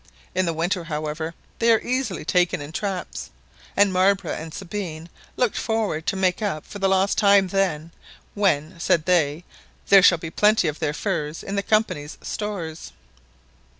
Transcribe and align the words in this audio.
In 0.33 0.47
the 0.47 0.53
winter, 0.53 0.85
however, 0.85 1.35
they 1.59 1.71
are 1.71 1.79
easily 1.79 2.25
taken 2.25 2.59
in 2.59 2.71
traps, 2.71 3.29
and 3.77 3.93
Marbre 3.93 4.33
and 4.33 4.51
Sabine 4.51 5.09
looked 5.37 5.55
forward 5.55 6.07
to 6.07 6.15
make 6.15 6.41
up 6.41 6.65
for 6.65 6.79
lost 6.79 7.19
time 7.19 7.49
then, 7.49 7.91
when, 8.33 8.79
said 8.79 9.05
they, 9.05 9.43
"there 9.89 10.01
shall 10.01 10.17
be 10.17 10.31
plenty 10.31 10.67
of 10.67 10.79
their 10.79 10.93
furs 10.95 11.43
in 11.43 11.55
the 11.55 11.61
Company's 11.61 12.17
stores." 12.23 12.93